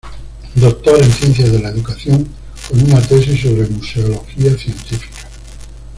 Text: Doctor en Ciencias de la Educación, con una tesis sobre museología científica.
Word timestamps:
Doctor 0.59 0.99
en 0.99 1.11
Ciencias 1.11 1.51
de 1.51 1.59
la 1.59 1.69
Educación, 1.69 2.27
con 2.67 2.83
una 2.85 2.99
tesis 3.03 3.39
sobre 3.39 3.67
museología 3.67 4.57
científica. 4.57 5.27